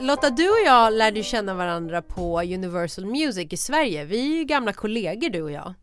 [0.00, 4.04] Lotta, du och jag lärde känna varandra på Universal Music i Sverige.
[4.04, 5.74] Vi är ju gamla kollegor du och jag.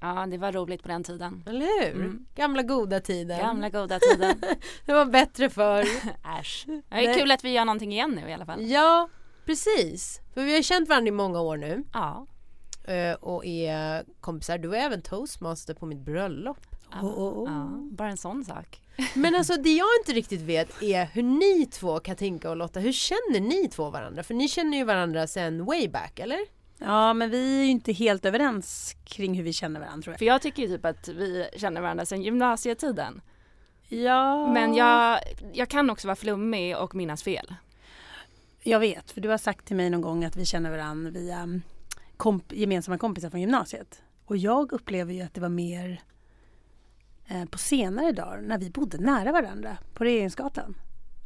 [0.00, 1.42] Ja, det var roligt på den tiden.
[1.46, 2.18] Eller hur?
[2.34, 3.38] Gamla goda tiden.
[3.38, 4.36] Gamla goda tiden.
[4.86, 5.82] Det var bättre förr.
[6.40, 6.64] Äsch.
[6.66, 8.62] Det är kul att vi gör någonting igen nu i alla fall.
[8.66, 9.08] ja,
[9.46, 10.20] precis.
[10.34, 11.84] För vi har känt varandra i många år nu.
[11.92, 12.26] Ja.
[12.92, 14.58] eh, Och är kompisar.
[14.58, 16.73] Du var även toastmaster på mitt bröllop.
[17.02, 17.70] Ja.
[17.90, 18.80] Bara en sån sak.
[19.14, 22.92] Men alltså det jag inte riktigt vet är hur ni två, Katinka och Lotta, hur
[22.92, 24.22] känner ni två varandra?
[24.22, 26.38] För ni känner ju varandra sen way back, eller?
[26.78, 30.24] Ja, men vi är ju inte helt överens kring hur vi känner varandra tror För
[30.24, 33.20] jag tycker ju typ att vi känner varandra sedan gymnasietiden.
[33.88, 34.00] jag.
[34.02, 35.20] Ja, Men jag,
[35.52, 37.54] jag kan också vara flummig och minnas fel.
[38.62, 41.60] jag vet, för du har sagt till mig någon gång att vi känner varandra via
[42.16, 44.02] komp- gemensamma kompisar från gymnasiet.
[44.26, 46.02] Och jag upplever ju att det var mer
[47.50, 50.74] på senare dagar när vi bodde nära varandra på Regeringsgatan.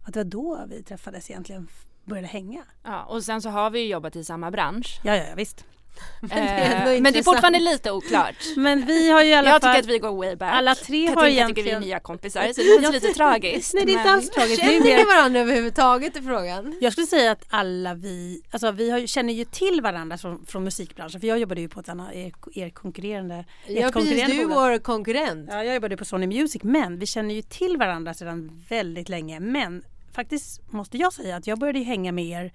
[0.04, 1.68] Att det var då vi träffades egentligen,
[2.04, 2.64] började hänga.
[2.82, 5.00] Ja, och sen så har vi ju jobbat i samma bransch.
[5.04, 5.64] Ja, ja visst.
[6.20, 8.34] Men det är ändå men det är fortfarande lite oklart.
[8.56, 9.74] Men vi har ju i alla Jag fall...
[9.74, 10.52] tycker att vi går way back.
[10.52, 13.74] alla tre har Katinka tycker vi är egentligen- nya kompisar så det känns lite tragiskt.
[13.74, 14.60] Nej, det är inte men- alls tragiskt.
[14.60, 16.74] Känner ni varandra överhuvudtaget i frågan?
[16.80, 20.64] Jag skulle säga att alla vi, alltså vi har, känner ju till varandra från, från
[20.64, 24.46] musikbranschen för jag jobbade ju på ett annat, er, er konkurrerande, Ja precis, du är
[24.46, 25.48] vår konkurrent.
[25.52, 29.40] Ja, jag jobbade på Sony Music men vi känner ju till varandra sedan väldigt länge.
[29.40, 32.52] Men faktiskt måste jag säga att jag började ju hänga med er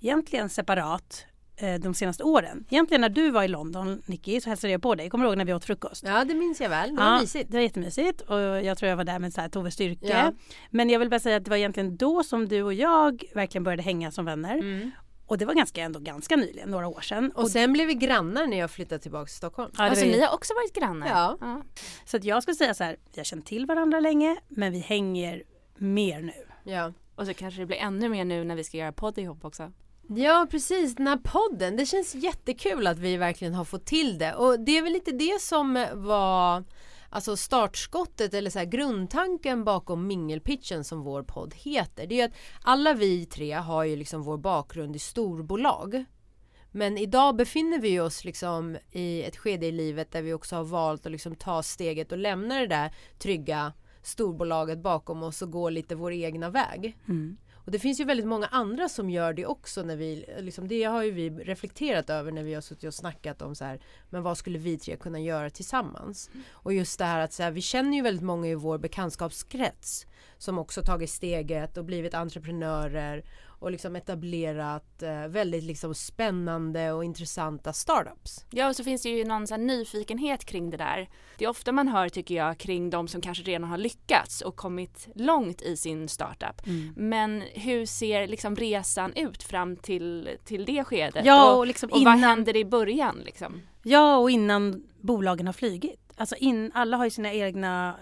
[0.00, 1.33] egentligen separat eh,
[1.82, 2.64] de senaste åren.
[2.70, 5.10] Egentligen när du var i London Nicky så hälsade jag på dig.
[5.10, 6.04] Kommer du ihåg när vi åt frukost?
[6.06, 7.50] Ja det minns jag väl, det var Ja, mysigt.
[7.50, 10.06] det var jättemysigt och jag tror jag var där med så här Tove Styrke.
[10.08, 10.32] Ja.
[10.70, 13.64] Men jag vill bara säga att det var egentligen då som du och jag verkligen
[13.64, 14.54] började hänga som vänner.
[14.54, 14.90] Mm.
[15.26, 17.30] Och det var ganska, ändå ganska nyligen, några år sedan.
[17.34, 19.70] Och sen blev vi grannar när jag flyttade tillbaka till Stockholm.
[19.78, 21.08] Ja, Alltså ju- ni har också varit grannar?
[21.08, 21.62] Ja.
[22.04, 24.78] Så att jag skulle säga så här, vi har känt till varandra länge men vi
[24.78, 25.42] hänger
[25.76, 26.32] mer nu.
[26.72, 26.92] Ja.
[27.14, 29.72] Och så kanske det blir ännu mer nu när vi ska göra podd ihop också.
[30.08, 31.76] Ja precis, den här podden.
[31.76, 34.34] Det känns jättekul att vi verkligen har fått till det.
[34.34, 36.64] Och det är väl lite det som var
[37.10, 42.06] alltså startskottet eller så här grundtanken bakom mingelpitchen som vår podd heter.
[42.06, 46.04] Det är ju att alla vi tre har ju liksom vår bakgrund i storbolag.
[46.70, 50.64] Men idag befinner vi oss liksom i ett skede i livet där vi också har
[50.64, 53.72] valt att liksom ta steget och lämna det där trygga
[54.02, 56.96] storbolaget bakom oss och gå lite vår egna väg.
[57.08, 57.36] Mm.
[57.64, 60.84] Och det finns ju väldigt många andra som gör det också när vi, liksom, det
[60.84, 63.80] har ju vi reflekterat över när vi har suttit och snackat om så här,
[64.10, 66.30] men vad skulle vi tre kunna göra tillsammans?
[66.50, 70.06] Och just det här att så här, vi känner ju väldigt många i vår bekantskapskrets
[70.38, 73.24] som också tagit steget och blivit entreprenörer
[73.58, 78.44] och liksom etablerat eh, väldigt liksom spännande och intressanta startups.
[78.50, 81.08] Ja, och så finns det ju någon här nyfikenhet kring det där.
[81.38, 84.56] Det är ofta man hör, tycker jag, kring de som kanske redan har lyckats och
[84.56, 86.62] kommit långt i sin startup.
[86.96, 91.26] Men hur ser liksom resan ut fram till, till det skedet?
[91.26, 93.62] Ja, och, och liksom och vad innan- händer i början liksom?
[93.82, 96.00] Ja, och innan bolagen har flygit.
[96.16, 97.96] Alltså in, alla har ju sina egna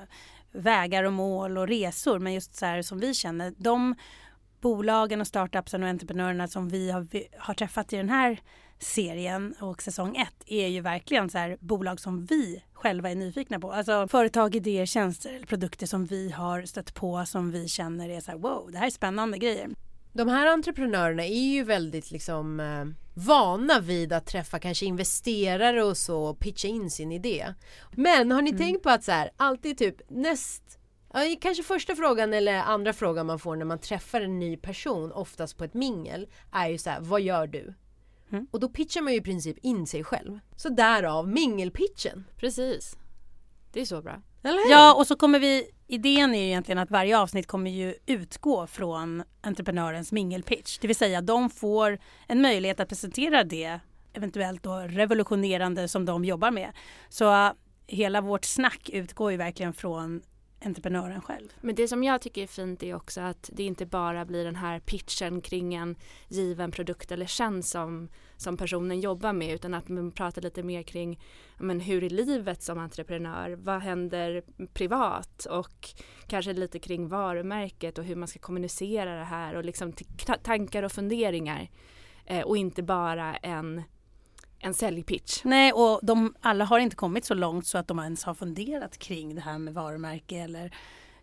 [0.53, 2.19] vägar och mål och resor.
[2.19, 3.95] Men just så här som vi känner, de
[4.63, 7.07] bolagen och startupsen och entreprenörerna som vi har,
[7.39, 8.41] har träffat i den här
[8.79, 13.61] serien och säsong ett är ju verkligen så här bolag som vi själva är nyfikna
[13.61, 13.73] på.
[13.73, 18.21] Alltså företag, idéer, tjänster eller produkter som vi har stött på som vi känner är
[18.21, 19.69] så här wow, det här är spännande grejer.
[20.13, 22.85] De här entreprenörerna är ju väldigt liksom eh,
[23.15, 27.55] vana vid att träffa kanske investerare och så och pitcha in sin idé.
[27.93, 30.79] Men har ni tänkt på att så här, alltid typ näst
[31.13, 35.13] Ja, kanske första frågan eller andra frågan man får när man träffar en ny person,
[35.13, 37.75] oftast på ett mingel, är ju så här, vad gör du?
[38.51, 40.39] Och då pitchar man ju i princip in sig själv.
[40.57, 42.25] Så därav mingelpitchen.
[42.37, 42.97] Precis.
[43.73, 44.23] Det är så bra.
[44.71, 48.67] Ja, och så kommer vi, idén är ju egentligen att varje avsnitt kommer ju utgå
[48.67, 50.79] från entreprenörens mingelpitch.
[50.79, 53.81] Det vill säga de får en möjlighet att presentera det
[54.13, 56.73] eventuellt då revolutionerande som de jobbar med.
[57.09, 57.53] Så uh,
[57.87, 60.23] hela vårt snack utgår ju verkligen från
[60.65, 61.49] entreprenören själv.
[61.61, 64.57] Men det som jag tycker är fint är också att det inte bara blir den
[64.57, 65.97] här pitchen kring en
[66.29, 70.83] given produkt eller tjänst som, som personen jobbar med utan att man pratar lite mer
[70.83, 71.21] kring
[71.59, 73.51] men hur är livet som entreprenör?
[73.51, 74.43] Vad händer
[74.73, 75.45] privat?
[75.45, 75.89] Och
[76.27, 79.93] kanske lite kring varumärket och hur man ska kommunicera det här och liksom
[80.43, 81.71] tankar och funderingar.
[82.27, 83.83] Eh, och inte bara en
[84.63, 85.45] en säljpitch.
[85.45, 88.99] Nej, och de alla har inte kommit så långt så att de ens har funderat
[88.99, 90.75] kring det här med varumärke eller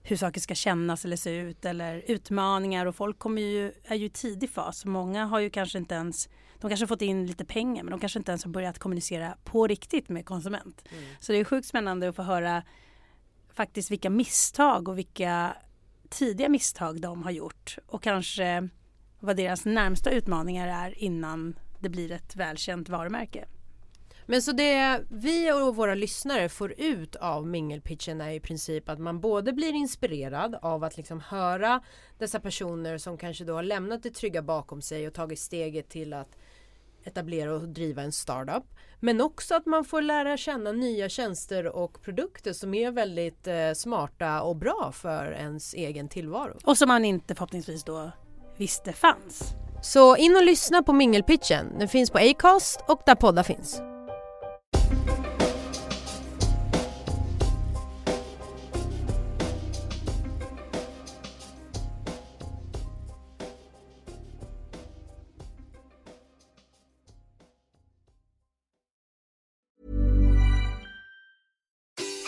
[0.03, 4.06] hur saker ska kännas eller se ut eller utmaningar och folk kommer ju, är ju
[4.06, 4.86] i tidig fas.
[4.86, 8.19] Många har ju kanske inte ens, de kanske fått in lite pengar men de kanske
[8.19, 10.83] inte ens har börjat kommunicera på riktigt med konsument.
[10.91, 11.03] Mm.
[11.19, 12.63] Så det är sjukt spännande att få höra
[13.53, 15.53] faktiskt vilka misstag och vilka
[16.09, 18.69] tidiga misstag de har gjort och kanske
[19.19, 23.46] vad deras närmsta utmaningar är innan det blir ett välkänt varumärke.
[24.26, 29.00] Men så det vi och våra lyssnare får ut av mingelpitchen är i princip att
[29.00, 31.81] man både blir inspirerad av att liksom höra
[32.18, 36.14] dessa personer som kanske då har lämnat det trygga bakom sig och tagit steget till
[36.14, 36.38] att
[37.04, 38.64] etablera och driva en startup.
[39.00, 43.74] Men också att man får lära känna nya tjänster och produkter som är väldigt eh,
[43.74, 46.58] smarta och bra för ens egen tillvaro.
[46.64, 48.12] Och som man inte förhoppningsvis då
[48.58, 49.54] visste fanns.
[49.81, 51.80] Så in och lyssna på mingelpitchen.
[51.80, 53.81] Den finns på Acast och där poddar finns.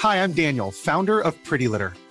[0.03, 1.91] Hi, I'm Daniel, founder of Pretty Litter.